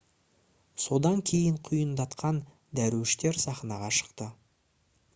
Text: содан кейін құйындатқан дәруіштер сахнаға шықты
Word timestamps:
содан 0.85 1.21
кейін 1.31 1.59
құйындатқан 1.69 2.41
дәруіштер 2.81 3.41
сахнаға 3.47 3.95
шықты 4.03 4.33